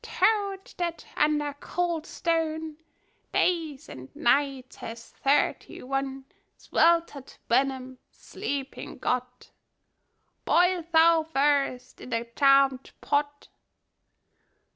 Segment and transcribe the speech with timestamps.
[0.03, 2.77] —Toad, that under cold stone
[3.31, 6.25] Days and nights has thirty one
[6.57, 9.51] Swelter'd venom sleeping got,
[10.43, 13.47] Boil thou first i' th' charmed pot!